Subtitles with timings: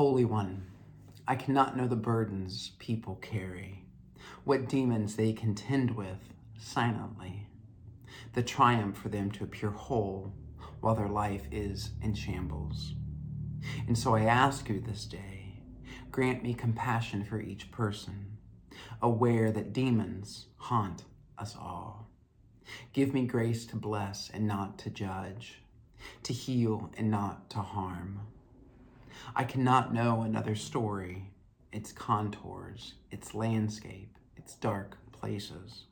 [0.00, 0.64] Holy One,
[1.28, 3.84] I cannot know the burdens people carry,
[4.44, 7.48] what demons they contend with silently,
[8.32, 10.32] the triumph for them to appear whole
[10.80, 12.94] while their life is in shambles.
[13.86, 15.60] And so I ask you this day,
[16.10, 18.38] grant me compassion for each person,
[19.02, 21.04] aware that demons haunt
[21.36, 22.08] us all.
[22.94, 25.60] Give me grace to bless and not to judge,
[26.22, 28.20] to heal and not to harm.
[29.34, 31.30] I cannot know another story,
[31.72, 35.84] its contours, its landscape, its dark places.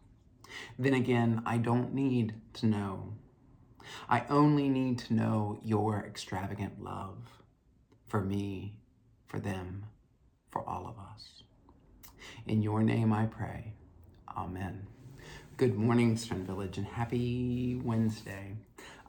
[0.78, 3.14] Then again, I don't need to know.
[4.08, 7.42] I only need to know your extravagant love
[8.06, 8.76] for me,
[9.26, 9.86] for them,
[10.50, 11.42] for all of us.
[12.46, 13.74] In your name I pray.
[14.36, 14.86] Amen.
[15.56, 18.56] Good morning, Stern Village, and happy Wednesday.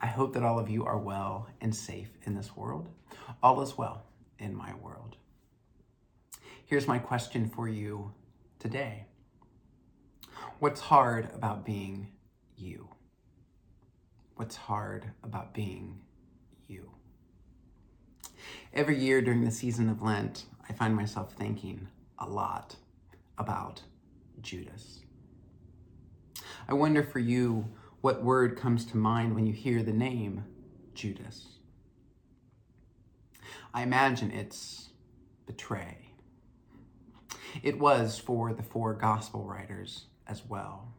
[0.01, 2.89] I hope that all of you are well and safe in this world.
[3.43, 4.03] All is well
[4.39, 5.17] in my world.
[6.65, 8.13] Here's my question for you
[8.59, 9.05] today
[10.59, 12.11] What's hard about being
[12.55, 12.89] you?
[14.35, 15.99] What's hard about being
[16.67, 16.91] you?
[18.73, 21.87] Every year during the season of Lent, I find myself thinking
[22.17, 22.75] a lot
[23.37, 23.81] about
[24.41, 24.99] Judas.
[26.67, 27.65] I wonder for you
[28.01, 30.45] what word comes to mind when you hear the name
[30.93, 31.58] Judas.
[33.73, 34.89] I imagine it's
[35.45, 36.09] betray.
[37.61, 40.93] It was for the four gospel writers as well.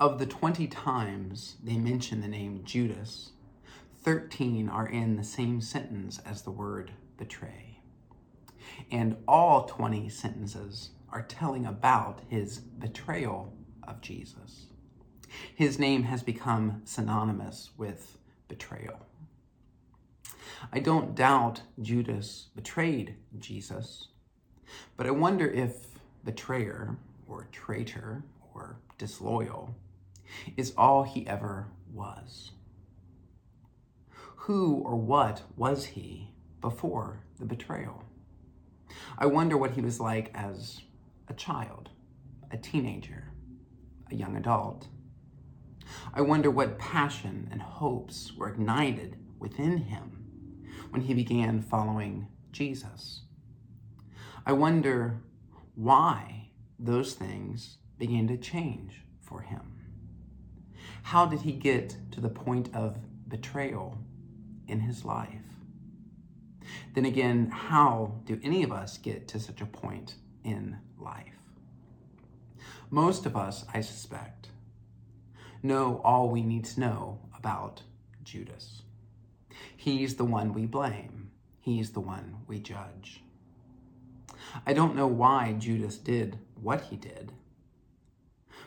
[0.00, 3.32] Of the 20 times they mention the name Judas,
[4.02, 7.80] 13 are in the same sentence as the word betray.
[8.90, 14.66] And all 20 sentences are telling about his betrayal of Jesus.
[15.54, 19.06] His name has become synonymous with betrayal.
[20.72, 24.08] I don't doubt Judas betrayed Jesus,
[24.96, 25.88] but I wonder if
[26.24, 29.74] betrayer or traitor or disloyal
[30.56, 32.52] is all he ever was.
[34.36, 38.04] Who or what was he before the betrayal?
[39.18, 40.82] I wonder what he was like as
[41.28, 41.90] a child,
[42.50, 43.32] a teenager,
[44.10, 44.88] a young adult.
[46.14, 50.21] I wonder what passion and hopes were ignited within him
[50.90, 53.22] when he began following Jesus.
[54.44, 55.22] I wonder
[55.74, 59.72] why those things began to change for him.
[61.02, 62.96] How did he get to the point of
[63.28, 63.98] betrayal
[64.66, 65.28] in his life?
[66.94, 71.38] Then again, how do any of us get to such a point in life?
[72.90, 74.48] Most of us, I suspect,
[75.62, 77.82] know all we need to know about
[78.22, 78.82] Judas.
[79.82, 81.32] He's the one we blame.
[81.58, 83.20] He's the one we judge.
[84.64, 87.32] I don't know why Judas did what he did,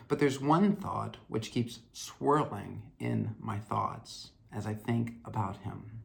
[0.10, 6.02] but there's one thought which keeps swirling in my thoughts as I think about him.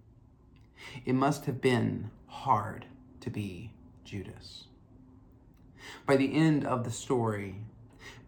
[1.05, 2.87] It must have been hard
[3.23, 3.73] to be
[4.05, 4.69] Judas.
[6.07, 7.57] By the end of the story,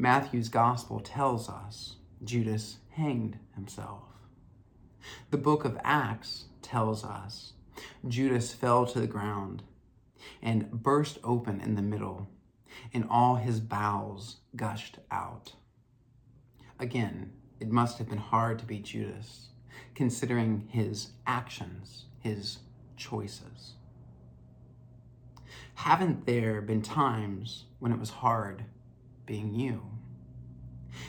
[0.01, 1.95] Matthew's gospel tells us
[2.25, 4.03] Judas hanged himself.
[5.31, 7.53] The book of Acts tells us
[8.09, 9.63] Judas fell to the ground
[10.41, 12.29] and burst open in the middle,
[12.95, 15.53] and all his bowels gushed out.
[16.79, 19.49] Again, it must have been hard to be Judas,
[19.95, 22.61] considering his actions, his
[22.97, 23.75] choices.
[25.75, 28.65] Haven't there been times when it was hard
[29.27, 29.83] being you?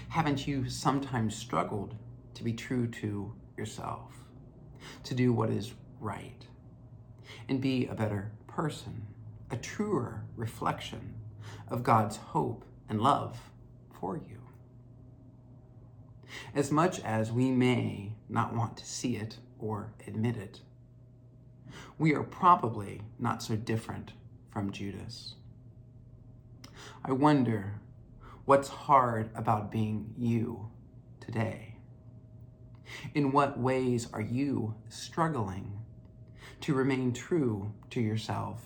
[0.09, 1.95] Haven't you sometimes struggled
[2.33, 4.22] to be true to yourself,
[5.03, 6.45] to do what is right,
[7.47, 9.07] and be a better person,
[9.51, 11.15] a truer reflection
[11.69, 13.51] of God's hope and love
[13.99, 14.39] for you?
[16.55, 20.61] As much as we may not want to see it or admit it,
[21.97, 24.13] we are probably not so different
[24.51, 25.35] from Judas.
[27.05, 27.79] I wonder
[28.45, 30.69] what's hard about being you
[31.19, 31.72] today.
[33.13, 35.79] In what ways are you struggling
[36.61, 38.61] to remain true to yourself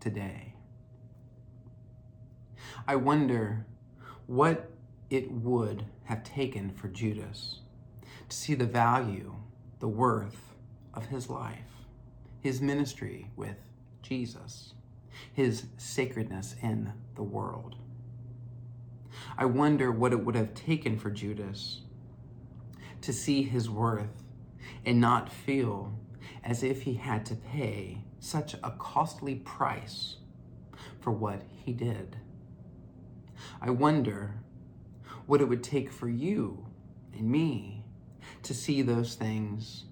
[0.00, 0.54] today?
[2.86, 3.66] I wonder
[4.26, 4.70] what
[5.10, 7.60] it would have taken for Judas
[8.28, 9.34] to see the value,
[9.78, 10.54] the worth
[10.94, 11.86] of his life,
[12.40, 13.56] his ministry with
[14.02, 14.74] Jesus,
[15.32, 17.76] his sacredness in the world.
[19.36, 21.82] I wonder what it would have taken for Judas
[23.02, 24.22] to see his worth
[24.84, 25.92] and not feel
[26.44, 30.16] as if he had to pay such a costly price
[31.00, 32.16] for what he did.
[33.60, 34.36] I wonder
[35.26, 36.66] what it would take for you
[37.12, 37.84] and me
[38.42, 39.84] to see those things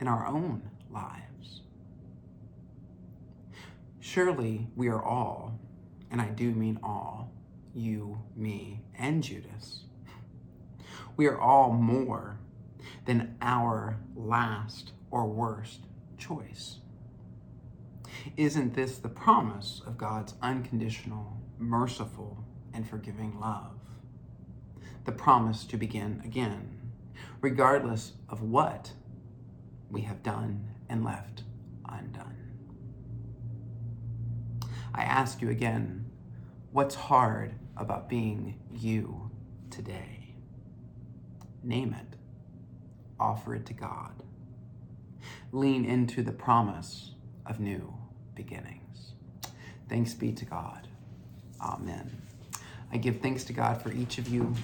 [0.00, 1.62] in our own lives.
[4.00, 5.58] Surely we are all,
[6.10, 7.32] and I do mean all,
[7.72, 9.84] you, me, and Judas.
[11.16, 12.38] We are all more
[13.04, 15.80] than our last or worst
[16.18, 16.78] choice.
[18.36, 23.78] Isn't this the promise of God's unconditional, merciful, and forgiving love?
[25.04, 26.92] The promise to begin again,
[27.40, 28.92] regardless of what
[29.90, 31.42] we have done and left
[31.88, 32.38] undone.
[34.94, 36.10] I ask you again,
[36.70, 39.30] what's hard about being you
[39.70, 40.21] today?
[41.62, 42.16] Name it.
[43.20, 44.22] Offer it to God.
[45.52, 47.12] Lean into the promise
[47.46, 47.94] of new
[48.34, 49.12] beginnings.
[49.88, 50.88] Thanks be to God.
[51.60, 52.22] Amen.
[52.92, 54.54] I give thanks to God for each of you,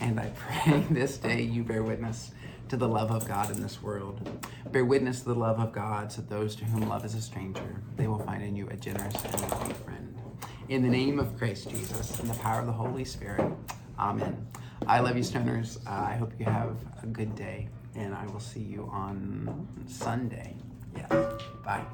[0.00, 2.32] and I pray this day you bear witness
[2.68, 4.28] to the love of God in this world.
[4.72, 7.82] Bear witness to the love of God so those to whom love is a stranger,
[7.96, 10.18] they will find in you a generous and loving friend.
[10.68, 13.52] In the name of Christ Jesus and the power of the Holy Spirit,
[13.98, 14.46] Amen.
[14.86, 15.78] I love you, stoners.
[15.86, 20.56] Uh, I hope you have a good day, and I will see you on Sunday.
[20.96, 21.08] Yeah.
[21.64, 21.84] Bye.